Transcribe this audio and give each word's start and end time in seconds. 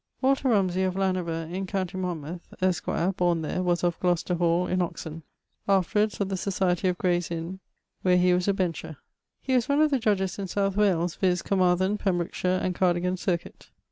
_Walter 0.19 0.49
Rumsey, 0.49 0.81
of 0.81 0.95
Lanover, 0.95 1.43
in 1.53 1.67
com. 1.67 1.85
Monmouth, 2.01 2.51
esquier 2.59 3.15
(borne 3.15 3.43
there), 3.43 3.61
was 3.61 3.83
of 3.83 3.99
in 4.03 4.81
Oxon; 4.81 5.21
afterwards 5.67 6.19
of 6.19 6.27
the 6.29 6.37
society 6.37 6.87
of 6.87 6.97
Graye's 6.97 7.29
Inne, 7.29 7.59
where 8.01 8.17
he 8.17 8.33
was 8.33 8.47
a 8.47 8.53
bencher. 8.55 8.97
He 9.43 9.53
was 9.53 9.69
one 9.69 9.79
of 9.79 9.91
the 9.91 9.99
judges 9.99 10.39
in 10.39 10.47
South 10.47 10.75
Wales, 10.75 11.13
viz. 11.17 11.43
Caermarthen, 11.43 11.99
Pembrokeshire, 11.99 12.59
and 12.63 12.73
Cardigan 12.73 13.15
circuit. 13.17 13.69